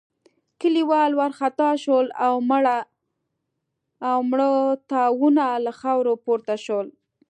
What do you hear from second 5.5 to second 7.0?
له خاورو پورته شول.